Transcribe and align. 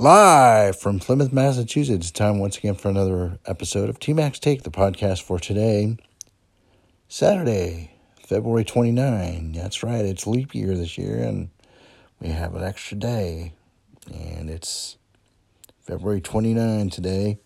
Live 0.00 0.78
from 0.78 1.00
Plymouth, 1.00 1.32
Massachusetts. 1.32 2.12
Time 2.12 2.38
once 2.38 2.56
again 2.56 2.76
for 2.76 2.88
another 2.88 3.40
episode 3.46 3.88
of 3.88 3.98
TMAC's 3.98 4.38
Take, 4.38 4.62
the 4.62 4.70
podcast 4.70 5.22
for 5.22 5.40
today, 5.40 5.96
Saturday, 7.08 7.90
February 8.24 8.64
29. 8.64 9.50
That's 9.50 9.82
right, 9.82 10.04
it's 10.04 10.24
leap 10.24 10.54
year 10.54 10.76
this 10.76 10.98
year, 10.98 11.18
and 11.18 11.50
we 12.20 12.28
have 12.28 12.54
an 12.54 12.62
extra 12.62 12.96
day. 12.96 13.54
And 14.06 14.48
it's 14.48 14.98
February 15.80 16.20
29 16.20 16.90
today, 16.90 17.40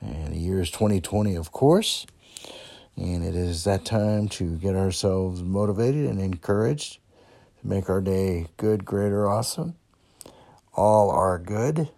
and 0.00 0.34
the 0.34 0.38
year 0.38 0.60
is 0.60 0.70
2020, 0.70 1.34
of 1.34 1.50
course. 1.50 2.06
And 2.96 3.24
it 3.24 3.34
is 3.34 3.64
that 3.64 3.84
time 3.84 4.28
to 4.28 4.56
get 4.56 4.76
ourselves 4.76 5.42
motivated 5.42 6.08
and 6.08 6.20
encouraged 6.20 7.00
to 7.60 7.66
make 7.66 7.90
our 7.90 8.00
day 8.00 8.46
good, 8.56 8.84
great, 8.84 9.10
or 9.10 9.26
awesome 9.26 9.74
all 10.72 11.10
are 11.10 11.38
good. 11.38 11.88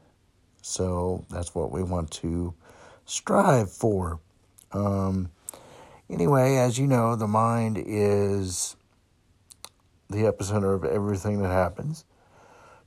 So 0.62 1.24
that's 1.30 1.54
what 1.54 1.70
we 1.70 1.82
want 1.82 2.10
to 2.12 2.54
strive 3.04 3.70
for. 3.70 4.20
Um, 4.72 5.30
anyway, 6.08 6.56
as 6.56 6.78
you 6.78 6.86
know, 6.86 7.16
the 7.16 7.26
mind 7.26 7.82
is 7.84 8.76
the 10.08 10.22
epicenter 10.22 10.74
of 10.74 10.84
everything 10.84 11.40
that 11.42 11.50
happens 11.50 12.04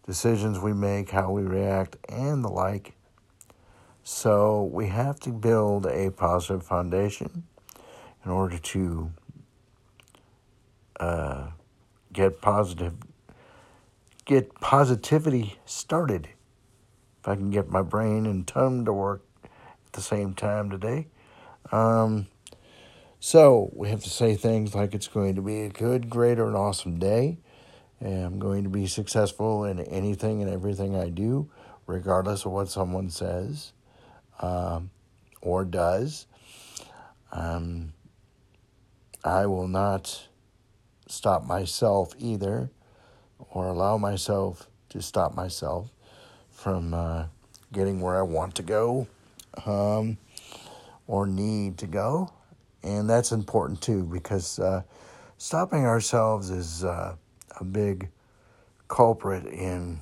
decisions 0.08 0.58
we 0.58 0.71
make, 0.73 1.11
how 1.11 1.30
we 1.30 1.44
react, 1.44 1.97
and 2.08 2.44
the 2.44 2.47
like. 2.49 2.94
So 4.03 4.63
we 4.63 4.88
have 4.88 5.19
to 5.19 5.31
build 5.31 5.85
a 5.85 6.11
positive 6.11 6.63
foundation 6.63 7.44
in 8.23 8.31
order 8.31 8.58
to 8.58 9.11
uh, 10.99 11.47
get 12.13 12.41
positive 12.41 12.94
get 14.27 14.54
positivity 14.55 15.58
started. 15.66 16.27
If 17.22 17.27
I 17.27 17.36
can 17.36 17.49
get 17.49 17.70
my 17.70 17.81
brain 17.81 18.26
and 18.26 18.45
tongue 18.45 18.86
to 18.86 18.94
work 18.94 19.23
at 19.44 19.94
the 19.94 20.02
same 20.02 20.34
time 20.34 20.69
today. 20.69 21.08
Um, 21.72 22.28
so 23.19 23.72
we 23.73 23.89
have 23.89 24.03
to 24.03 24.09
say 24.09 24.36
things 24.36 24.75
like 24.75 24.94
it's 24.94 25.08
going 25.08 25.36
to 25.36 25.42
be 25.42 25.61
a 25.61 25.69
good, 25.69 26.09
great, 26.09 26.39
or 26.39 26.50
an 26.50 26.56
awesome 26.56 27.00
day. 27.00 27.39
And 28.00 28.25
I'm 28.25 28.38
going 28.38 28.64
to 28.64 28.69
be 28.69 28.86
successful 28.86 29.64
in 29.64 29.80
anything 29.80 30.41
and 30.44 30.52
everything 30.52 30.95
I 30.95 31.09
do, 31.09 31.50
regardless 31.88 32.45
of 32.45 32.52
what 32.52 32.69
someone 32.69 33.09
says 33.09 33.72
um, 34.41 34.91
or 35.41 35.66
does. 35.66 36.28
Um, 37.31 37.94
I 39.23 39.45
will 39.45 39.67
not 39.67 40.28
stop 41.08 41.45
myself 41.45 42.14
either 42.19 42.69
or 43.52 43.67
allow 43.67 43.97
myself 43.97 44.67
to 44.89 45.02
stop 45.02 45.35
myself 45.35 45.89
from 46.52 46.93
uh, 46.93 47.25
getting 47.71 48.02
where 48.02 48.17
I 48.17 48.21
want 48.21 48.55
to 48.55 48.63
go 48.63 49.07
um, 49.66 50.17
or 51.07 51.27
need 51.27 51.77
to 51.79 51.88
go. 51.88 52.31
And 52.83 53.09
that's 53.09 53.31
important 53.31 53.81
too 53.81 54.03
because 54.03 54.59
uh, 54.59 54.83
stopping 55.38 55.85
ourselves 55.85 56.49
is 56.49 56.83
uh, 56.83 57.16
a 57.59 57.63
big 57.63 58.09
culprit 58.88 59.45
in 59.45 59.99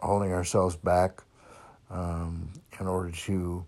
holding 0.00 0.32
ourselves 0.32 0.76
back 0.76 1.22
um, 1.90 2.50
in 2.78 2.86
order 2.86 3.10
to 3.10 3.64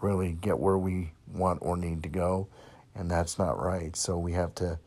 really 0.00 0.32
get 0.32 0.58
where 0.58 0.78
we 0.78 1.12
want 1.32 1.58
or 1.62 1.76
need 1.76 2.02
to 2.02 2.08
go. 2.08 2.48
And 2.94 3.10
that's 3.10 3.38
not 3.38 3.58
right. 3.58 3.94
So 3.96 4.18
we 4.18 4.32
have 4.32 4.54
to 4.56 4.78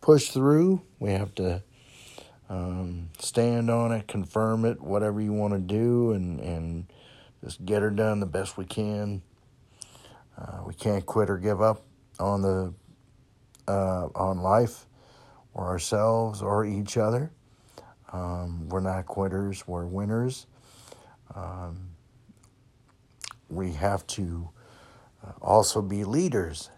push 0.00 0.30
through. 0.30 0.82
We 0.98 1.12
have 1.12 1.34
to 1.36 1.62
um, 2.48 3.10
stand 3.18 3.70
on 3.70 3.92
it, 3.92 4.08
confirm 4.08 4.64
it, 4.64 4.80
whatever 4.80 5.20
you 5.20 5.32
want 5.32 5.52
to 5.52 5.58
do, 5.58 6.12
and, 6.12 6.40
and 6.40 6.86
just 7.44 7.64
get 7.64 7.82
her 7.82 7.90
done 7.90 8.20
the 8.20 8.26
best 8.26 8.56
we 8.56 8.64
can. 8.64 9.22
Uh, 10.36 10.62
we 10.66 10.74
can't 10.74 11.04
quit 11.04 11.28
or 11.28 11.36
give 11.36 11.60
up 11.60 11.82
on 12.18 12.42
the 12.42 12.72
uh, 13.66 14.08
on 14.14 14.38
life 14.38 14.86
or 15.52 15.66
ourselves 15.66 16.42
or 16.42 16.64
each 16.64 16.96
other. 16.96 17.30
Um, 18.12 18.68
we're 18.68 18.80
not 18.80 19.06
quitters; 19.06 19.66
we're 19.66 19.86
winners. 19.86 20.46
Um, 21.34 21.90
we 23.50 23.72
have 23.72 24.06
to 24.08 24.48
uh, 25.26 25.32
also 25.42 25.82
be 25.82 26.04
leaders, 26.04 26.70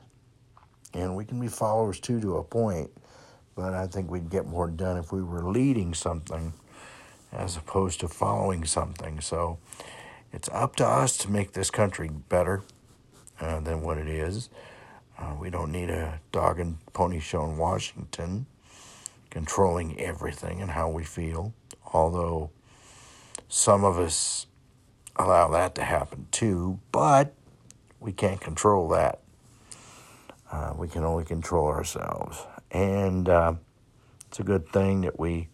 and 0.94 1.14
we 1.14 1.24
can 1.24 1.38
be 1.38 1.48
followers 1.48 2.00
too 2.00 2.20
to 2.20 2.38
a 2.38 2.44
point 2.44 2.90
but 3.60 3.74
I 3.74 3.86
think 3.86 4.10
we'd 4.10 4.30
get 4.30 4.46
more 4.46 4.68
done 4.68 4.96
if 4.96 5.12
we 5.12 5.22
were 5.22 5.42
leading 5.42 5.92
something 5.92 6.54
as 7.30 7.58
opposed 7.58 8.00
to 8.00 8.08
following 8.08 8.64
something. 8.64 9.20
So 9.20 9.58
it's 10.32 10.48
up 10.48 10.76
to 10.76 10.86
us 10.86 11.18
to 11.18 11.30
make 11.30 11.52
this 11.52 11.70
country 11.70 12.08
better 12.08 12.62
uh, 13.38 13.60
than 13.60 13.82
what 13.82 13.98
it 13.98 14.08
is. 14.08 14.48
Uh, 15.18 15.34
we 15.38 15.50
don't 15.50 15.70
need 15.70 15.90
a 15.90 16.20
dog 16.32 16.58
and 16.58 16.78
pony 16.94 17.20
show 17.20 17.44
in 17.44 17.58
Washington 17.58 18.46
controlling 19.28 20.00
everything 20.00 20.62
and 20.62 20.70
how 20.70 20.88
we 20.88 21.04
feel, 21.04 21.52
although 21.92 22.50
some 23.50 23.84
of 23.84 23.98
us 23.98 24.46
allow 25.16 25.48
that 25.48 25.74
to 25.74 25.84
happen 25.84 26.26
too, 26.30 26.80
but 26.92 27.34
we 28.00 28.10
can't 28.10 28.40
control 28.40 28.88
that. 28.88 29.20
Uh, 30.50 30.72
we 30.76 30.88
can 30.88 31.04
only 31.04 31.24
control 31.24 31.66
ourselves. 31.66 32.38
And 32.70 33.28
uh, 33.28 33.54
it's 34.28 34.38
a 34.38 34.44
good 34.44 34.68
thing 34.68 35.02
that 35.02 35.18
we 35.18 35.48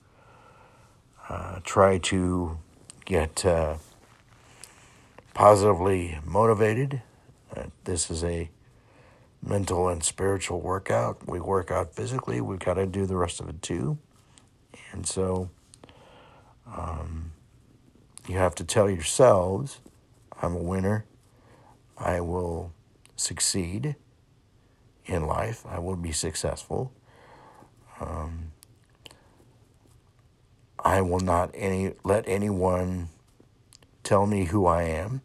uh, 1.28 1.60
try 1.65 1.99
to 1.99 2.59
get 3.04 3.44
uh, 3.44 3.77
positively 5.34 6.19
motivated. 6.25 7.03
Uh, 7.54 7.65
this 7.84 8.10
is 8.10 8.22
a 8.22 8.50
mental 9.43 9.88
and 9.88 10.03
spiritual 10.03 10.60
workout. 10.60 11.27
We 11.27 11.41
work 11.41 11.71
out 11.71 11.94
physically, 11.94 12.41
we've 12.41 12.59
got 12.59 12.75
to 12.75 12.87
do 12.87 13.06
the 13.06 13.16
rest 13.16 13.41
of 13.41 13.48
it 13.48 13.62
too. 13.62 13.98
And 14.93 15.06
so 15.06 15.50
um, 16.66 17.33
you 18.28 18.37
have 18.37 18.54
to 18.56 18.65
tell 18.65 18.91
yourselves, 18.91 19.81
I'm 20.43 20.54
a 20.54 20.62
winner. 20.62 21.06
I 21.97 22.21
will 22.21 22.72
succeed 23.15 23.97
in 25.06 25.27
life. 25.27 25.65
I 25.66 25.78
will 25.78 25.97
be 25.97 26.12
successful. 26.12 26.93
Um, 28.00 28.52
I 30.78 31.00
will 31.00 31.20
not 31.20 31.50
any 31.54 31.94
let 32.04 32.24
anyone 32.28 33.08
tell 34.02 34.26
me 34.26 34.44
who 34.44 34.66
I 34.66 34.84
am 34.84 35.22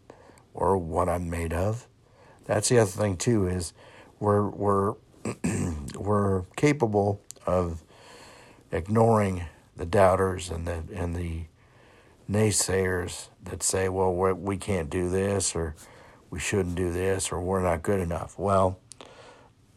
or 0.54 0.76
what 0.76 1.08
I'm 1.08 1.30
made 1.30 1.52
of. 1.52 1.86
That's 2.44 2.68
the 2.68 2.80
other 2.80 2.90
thing 2.90 3.16
too 3.16 3.46
is 3.46 3.72
we're 4.18 4.48
we're 4.48 4.94
we're 5.96 6.42
capable 6.56 7.20
of 7.46 7.82
ignoring 8.72 9.44
the 9.76 9.86
doubters 9.86 10.50
and 10.50 10.66
the 10.66 10.82
and 10.94 11.14
the 11.14 11.44
naysayers 12.30 13.28
that 13.42 13.62
say, 13.62 13.88
well, 13.88 14.12
we 14.12 14.56
can't 14.56 14.88
do 14.90 15.08
this 15.08 15.54
or 15.54 15.74
we 16.30 16.38
shouldn't 16.38 16.74
do 16.74 16.90
this 16.92 17.30
or 17.30 17.40
we're 17.40 17.62
not 17.62 17.82
good 17.82 18.00
enough. 18.00 18.38
Well, 18.38 18.78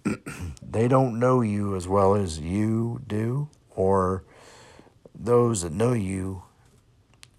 they 0.61 0.88
don't 0.88 1.19
know 1.19 1.41
you 1.41 1.75
as 1.75 1.88
well 1.88 2.16
as 2.16 2.39
you 2.39 3.01
do, 3.07 3.49
or 3.75 4.23
those 5.13 5.61
that 5.61 5.71
know 5.71 5.93
you 5.93 6.43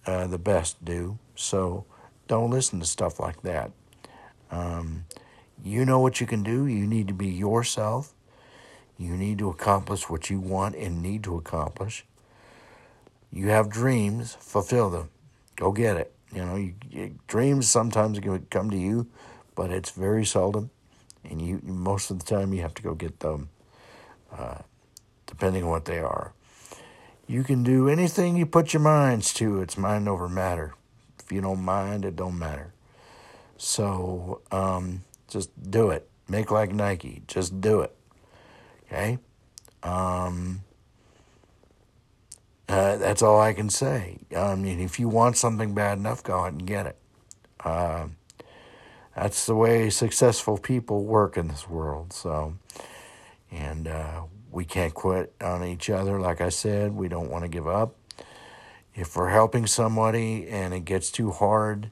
uh, 0.07 0.27
the 0.27 0.39
best 0.39 0.85
do. 0.85 1.19
So 1.35 1.85
don't 2.29 2.51
listen 2.51 2.81
to 2.81 2.87
stuff 2.87 3.21
like 3.21 3.43
that. 3.43 3.71
Um, 4.51 5.05
you 5.63 5.85
know 5.85 6.01
what 6.01 6.21
you 6.21 6.27
can 6.27 6.43
do. 6.43 6.67
You 6.67 6.87
need 6.87 7.09
to 7.09 7.15
be 7.15 7.29
yourself. 7.29 8.13
You 8.99 9.17
need 9.17 9.39
to 9.39 9.51
accomplish 9.51 10.09
what 10.09 10.31
you 10.31 10.41
want 10.41 10.75
and 10.75 11.03
need 11.03 11.23
to 11.25 11.37
accomplish. 11.37 12.05
You 13.31 13.49
have 13.49 13.69
dreams, 13.69 14.37
fulfill 14.41 14.91
them. 14.91 15.11
Go 15.57 15.73
get 15.73 15.97
it. 15.97 16.13
You 16.33 16.45
know, 16.45 16.57
you, 16.57 16.75
you, 16.91 17.19
dreams 17.27 17.69
sometimes 17.69 18.19
come 18.51 18.71
to 18.71 18.77
you, 18.77 19.09
but 19.55 19.71
it's 19.71 19.91
very 19.91 20.25
seldom 20.25 20.71
and 21.31 21.41
you 21.41 21.61
most 21.63 22.11
of 22.11 22.19
the 22.19 22.25
time 22.25 22.53
you 22.53 22.63
have 22.63 22.75
to 22.75 22.83
go 22.83 22.95
get 22.95 23.21
them, 23.21 23.49
uh, 24.33 24.59
depending 25.27 25.65
on 25.65 25.71
what 25.71 25.85
they 25.85 25.99
are. 25.99 26.33
You 27.27 27.43
can 27.43 27.63
do 27.65 27.89
anything 27.89 28.37
you 28.37 28.47
put 28.47 28.73
your 28.73 28.83
minds 28.83 29.35
to. 29.35 29.61
It's 29.61 29.77
mind 29.77 30.09
over 30.09 30.29
matter. 30.29 30.75
If 31.19 31.33
you 31.33 31.41
don't 31.41 31.63
mind, 31.63 32.05
it 32.05 32.15
don't 32.15 32.39
matter. 32.39 32.73
So 33.57 34.43
um, 34.53 35.03
just 35.29 35.51
do 35.71 35.91
it. 35.91 36.09
Make 36.29 36.51
like 36.51 36.73
Nike. 36.73 37.23
Just 37.27 37.61
do 37.61 37.81
it. 37.81 37.97
Okay. 38.85 39.19
Um, 39.83 40.61
uh, 42.69 42.97
that's 42.97 43.23
all 43.23 43.41
I 43.41 43.53
can 43.53 43.71
say. 43.71 44.19
I 44.37 44.55
mean, 44.55 44.81
if 44.81 44.99
you 44.99 45.09
want 45.09 45.37
something 45.37 45.75
bad 45.75 45.99
enough, 45.99 46.23
go 46.23 46.41
out 46.41 46.53
and 46.53 46.67
get 46.67 46.87
it. 46.87 46.97
Uh, 47.65 48.09
that's 49.17 49.47
the 49.47 49.55
way 49.55 49.89
successful 49.89 50.59
people 50.59 51.05
work 51.05 51.39
in 51.39 51.49
this 51.49 51.67
world. 51.67 52.13
So, 52.13 52.59
and 53.51 53.89
uh, 53.89 54.23
we 54.53 54.67
can't 54.67 54.93
quit 54.93 55.33
on 55.41 55.65
each 55.65 55.89
other. 55.89 56.21
Like 56.21 56.43
I 56.43 56.51
said, 56.51 56.95
we 56.95 57.09
don't 57.09 57.31
want 57.31 57.43
to 57.43 57.49
give 57.49 57.67
up. 57.67 57.97
if 58.95 59.15
we're 59.17 59.31
helping 59.31 59.67
somebody 59.67 60.49
and 60.49 60.73
it 60.75 60.85
gets 60.85 61.11
too 61.11 61.31
hard, 61.31 61.91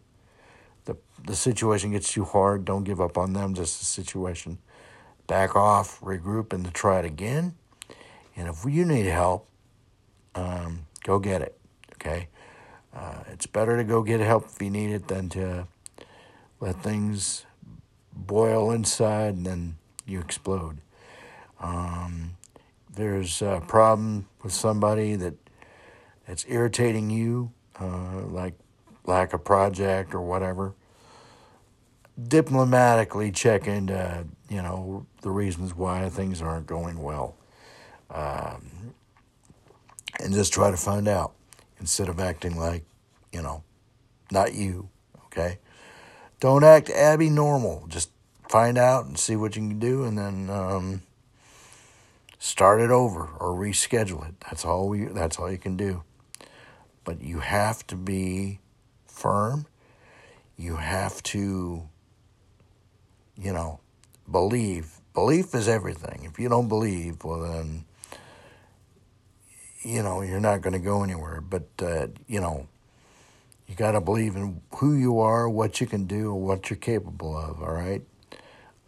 the 0.84 0.96
the 1.24 1.36
situation 1.36 1.92
gets 1.92 2.12
too 2.12 2.24
hard, 2.24 2.64
don't 2.64 2.84
give 2.84 3.00
up 3.00 3.16
on 3.18 3.32
them. 3.32 3.54
Just 3.54 3.78
the 3.78 3.86
situation, 3.86 4.58
back 5.26 5.56
off, 5.56 6.00
regroup, 6.00 6.52
and 6.52 6.64
to 6.64 6.70
try 6.70 6.98
it 6.98 7.04
again. 7.04 7.54
And 8.36 8.48
if 8.48 8.64
you 8.66 8.84
need 8.84 9.06
help, 9.06 9.48
um, 10.34 10.86
go 11.04 11.18
get 11.18 11.40
it. 11.42 11.58
Okay, 11.94 12.28
uh, 12.94 13.24
it's 13.30 13.46
better 13.46 13.76
to 13.76 13.84
go 13.84 14.02
get 14.02 14.20
help 14.20 14.46
if 14.46 14.60
you 14.60 14.70
need 14.70 14.90
it 14.90 15.08
than 15.08 15.28
to 15.30 15.68
let 16.64 16.82
things 16.82 17.44
boil 18.16 18.70
inside 18.70 19.34
and 19.34 19.44
then 19.44 19.76
you 20.06 20.18
explode. 20.18 20.78
Um, 21.60 22.36
there's 22.94 23.42
a 23.42 23.62
problem 23.66 24.28
with 24.42 24.54
somebody 24.54 25.14
that 25.16 25.34
that's 26.26 26.46
irritating 26.48 27.10
you, 27.10 27.52
uh, 27.78 28.22
like 28.22 28.54
lack 29.04 29.34
of 29.34 29.44
project 29.44 30.14
or 30.14 30.22
whatever, 30.22 30.72
diplomatically 32.28 33.30
check 33.30 33.66
into 33.66 34.24
you 34.48 34.62
know 34.62 35.04
the 35.20 35.30
reasons 35.30 35.74
why 35.74 36.08
things 36.08 36.40
aren't 36.40 36.66
going 36.66 37.02
well, 37.02 37.36
um, 38.10 38.94
and 40.18 40.32
just 40.32 40.50
try 40.54 40.70
to 40.70 40.78
find 40.78 41.08
out 41.08 41.34
instead 41.78 42.08
of 42.08 42.18
acting 42.18 42.56
like 42.56 42.84
you 43.32 43.42
know 43.42 43.62
not 44.30 44.54
you. 44.54 44.88
Okay, 45.26 45.58
don't 46.40 46.64
act 46.64 46.90
Abby 46.90 47.30
normal. 47.30 47.86
Just 47.88 48.10
find 48.48 48.78
out 48.78 49.06
and 49.06 49.18
see 49.18 49.36
what 49.36 49.56
you 49.56 49.62
can 49.62 49.78
do, 49.78 50.04
and 50.04 50.18
then. 50.18 50.50
Um, 50.50 51.02
start 52.44 52.78
it 52.78 52.90
over 52.90 53.26
or 53.40 53.58
reschedule 53.58 54.28
it. 54.28 54.34
That's 54.42 54.66
all 54.66 54.90
we 54.90 55.06
that's 55.06 55.38
all 55.38 55.50
you 55.50 55.56
can 55.56 55.78
do. 55.78 56.02
But 57.02 57.22
you 57.22 57.40
have 57.40 57.86
to 57.86 57.96
be 57.96 58.60
firm. 59.06 59.64
You 60.58 60.76
have 60.76 61.22
to 61.24 61.88
you 63.36 63.52
know, 63.52 63.80
believe. 64.30 65.00
Belief 65.14 65.54
is 65.54 65.68
everything. 65.68 66.22
If 66.24 66.38
you 66.38 66.48
don't 66.50 66.68
believe, 66.68 67.24
well 67.24 67.40
then 67.40 67.86
you 69.80 70.02
know, 70.02 70.20
you're 70.22 70.40
not 70.40 70.60
going 70.60 70.72
to 70.74 70.78
go 70.78 71.02
anywhere. 71.02 71.40
But 71.40 71.68
uh, 71.80 72.08
you 72.26 72.40
know, 72.40 72.68
you 73.66 73.74
got 73.74 73.92
to 73.92 74.00
believe 74.00 74.36
in 74.36 74.60
who 74.76 74.94
you 74.94 75.20
are, 75.20 75.48
what 75.48 75.80
you 75.80 75.86
can 75.86 76.04
do, 76.04 76.34
what 76.34 76.70
you're 76.70 76.76
capable 76.76 77.36
of, 77.36 77.62
all 77.62 77.72
right? 77.72 78.02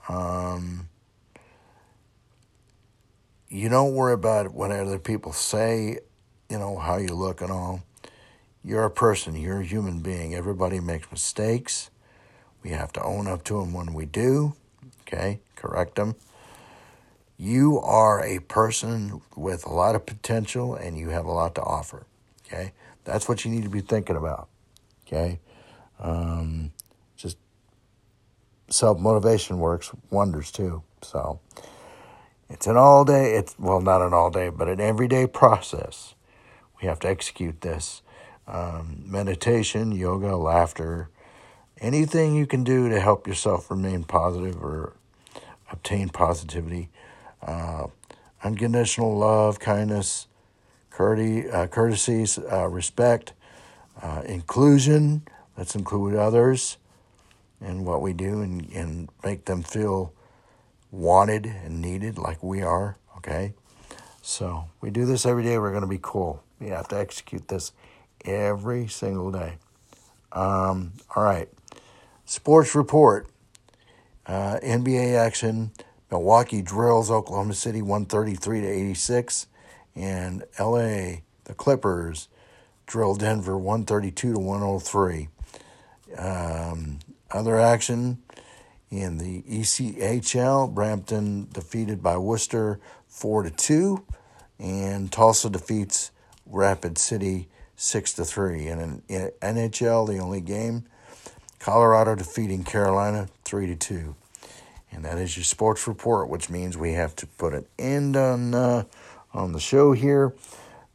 Um, 0.09 0.89
you 3.49 3.69
don't 3.69 3.95
worry 3.95 4.13
about 4.13 4.53
what 4.53 4.71
other 4.71 4.99
people 4.99 5.33
say, 5.33 5.99
you 6.51 6.59
know, 6.59 6.79
how 6.79 6.97
you 6.99 7.09
look 7.09 7.41
and 7.41 7.51
all. 7.51 7.83
You're 8.63 8.85
a 8.85 8.91
person, 8.91 9.37
you're 9.37 9.61
a 9.61 9.65
human 9.65 10.01
being. 10.01 10.35
Everybody 10.35 10.81
makes 10.81 11.11
mistakes. 11.11 11.91
We 12.63 12.71
have 12.71 12.93
to 12.95 13.03
own 13.03 13.29
up 13.29 13.45
to 13.45 13.61
them 13.61 13.73
when 13.73 13.95
we 13.95 14.07
do, 14.07 14.55
okay? 15.03 15.41
Correct 15.55 15.95
them. 15.95 16.17
You 17.39 17.79
are 17.81 18.25
a 18.25 18.41
person 18.41 19.21
with 19.37 19.65
a 19.65 19.73
lot 19.73 19.95
of 19.95 20.05
potential 20.05 20.75
and 20.75 20.99
you 20.99 21.11
have 21.11 21.27
a 21.27 21.33
lot 21.33 21.55
to 21.57 21.63
offer, 21.63 22.07
okay? 22.45 22.73
That's 23.05 23.29
what 23.29 23.45
you 23.45 23.51
need 23.53 23.63
to 23.63 23.71
be 23.71 23.83
thinking 23.83 24.17
about, 24.17 24.49
okay? 25.07 25.41
Um, 25.99 26.73
just 27.17 27.39
self 28.69 28.99
motivation 28.99 29.59
works 29.59 29.91
wonders 30.11 30.51
too. 30.51 30.83
So, 31.03 31.41
it's 32.49 32.67
an 32.67 32.77
all 32.77 33.05
day, 33.05 33.35
it's, 33.35 33.59
well, 33.59 33.81
not 33.81 34.03
an 34.03 34.13
all 34.13 34.31
day, 34.31 34.51
but 34.51 34.69
an 34.69 34.81
everyday 34.81 35.27
process. 35.27 36.15
We 36.81 36.89
have 36.89 37.01
to 37.01 37.09
execute 37.09 37.61
this. 37.61 38.03
Um, 38.47 39.03
meditation, 39.05 39.91
yoga, 39.91 40.37
laughter, 40.37 41.11
anything 41.81 42.37
you 42.37 42.47
can 42.47 42.63
do 42.63 42.89
to 42.89 43.01
help 43.01 43.27
yourself 43.27 43.71
remain 43.71 44.05
positive 44.05 44.63
or 44.63 44.95
obtain 45.73 46.09
positivity. 46.09 46.89
Uh, 47.43 47.89
unconditional 48.45 49.17
love, 49.17 49.59
kindness, 49.59 50.29
courtesy, 50.91 51.51
uh, 51.51 51.67
courtesies, 51.67 52.39
uh, 52.39 52.69
respect, 52.69 53.33
uh, 54.03 54.23
inclusion. 54.27 55.23
Let's 55.57 55.75
include 55.75 56.15
others 56.15 56.77
in 57.61 57.85
what 57.85 58.03
we 58.03 58.13
do 58.13 58.43
and, 58.43 58.71
and 58.73 59.09
make 59.25 59.47
them 59.47 59.63
feel 59.63 60.13
wanted 60.91 61.47
and 61.47 61.81
needed 61.81 62.19
like 62.19 62.43
we 62.43 62.63
are, 62.63 62.99
okay? 63.17 63.55
So 64.23 64.65
we 64.81 64.91
do 64.91 65.05
this 65.05 65.25
every 65.25 65.45
day. 65.45 65.59
We're 65.59 65.71
going 65.71 65.83
to 65.83 65.87
be 65.89 66.01
cool. 66.01 66.43
We 66.59 66.69
have 66.69 66.89
to 66.89 66.99
execute 66.99 67.49
this 67.49 67.73
every 68.25 68.89
single 68.89 69.31
day. 69.31 69.59
Um, 70.33 70.93
all 71.15 71.23
right. 71.23 71.49
Sports 72.25 72.75
report 72.75 73.29
uh, 74.27 74.59
NBA 74.63 75.17
action. 75.17 75.71
Milwaukee 76.11 76.63
drills 76.63 77.11
Oklahoma 77.11 77.55
City 77.55 77.83
133 77.83 78.61
to 78.61 78.67
86. 78.67 79.47
And 79.95 80.45
LA, 80.59 81.21
the 81.45 81.55
Clippers, 81.57 82.29
drill 82.87 83.15
Denver 83.15 83.59
132 83.59 84.35
to 84.35 84.39
103. 84.39 85.29
Um, 86.17 86.99
other 87.31 87.59
action 87.59 88.23
in 88.91 89.19
the 89.19 89.43
ECHL, 89.43 90.73
Brampton 90.73 91.49
defeated 91.53 92.03
by 92.03 92.17
Worcester 92.17 92.79
4 93.09 93.45
to 93.45 93.51
2, 93.51 94.05
and 94.61 95.11
Tulsa 95.11 95.51
defeats 95.51 96.13
Rapid 96.47 96.97
City 96.97 97.49
6 97.75 98.13
to 98.15 98.25
3. 98.25 98.69
And 98.69 99.03
in 99.09 99.33
NHL, 99.43 100.07
the 100.07 100.19
only 100.19 100.41
game, 100.41 100.85
Colorado 101.59 102.15
defeating 102.15 102.63
Carolina 102.65 103.29
3 103.45 103.67
to 103.67 103.77
2. 103.77 104.15
And 104.93 105.05
that 105.05 105.19
is 105.19 105.37
your 105.37 105.45
sports 105.45 105.87
report, 105.89 106.29
which 106.29 106.49
means 106.49 106.77
we 106.77 106.93
have 106.93 107.15
to 107.17 107.27
put 107.27 107.53
an 107.53 107.67
end 107.79 108.17
on 108.17 108.55
uh, 108.55 108.85
on 109.35 109.53
the 109.53 109.61
show 109.61 109.93
here. 109.93 110.33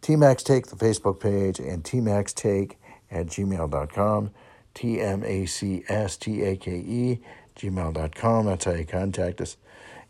TMAC's 0.02 0.44
Take, 0.44 0.68
the 0.68 0.76
Facebook 0.76 1.20
page, 1.20 1.60
and 1.60 1.84
TMAC's 1.84 2.34
Take 2.34 2.80
at 3.10 3.28
gmail.com. 3.28 4.32
T 4.74 5.02
M 5.02 5.24
A 5.24 5.46
C 5.46 5.84
S 5.88 6.18
T 6.18 6.44
A 6.44 6.56
K 6.56 6.72
E 6.72 7.20
gmail.com. 7.56 8.46
That's 8.46 8.66
how 8.66 8.72
you 8.72 8.86
contact 8.86 9.42
us. 9.42 9.58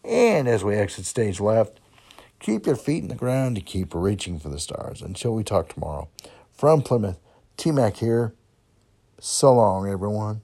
And 0.03 0.47
as 0.47 0.63
we 0.63 0.75
exit 0.75 1.05
stage 1.05 1.39
left, 1.39 1.79
keep 2.39 2.65
your 2.65 2.75
feet 2.75 3.03
in 3.03 3.09
the 3.09 3.15
ground 3.15 3.55
to 3.55 3.61
keep 3.61 3.93
reaching 3.93 4.39
for 4.39 4.49
the 4.49 4.59
stars. 4.59 5.01
Until 5.01 5.33
we 5.33 5.43
talk 5.43 5.69
tomorrow. 5.69 6.09
From 6.51 6.81
Plymouth, 6.81 7.19
T 7.57 7.71
Mac 7.71 7.97
here. 7.97 8.33
So 9.19 9.53
long, 9.53 9.87
everyone. 9.87 10.41